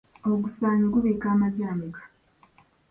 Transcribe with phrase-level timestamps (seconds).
[0.31, 2.03] Ogusaanyi gubiika amagi ameka?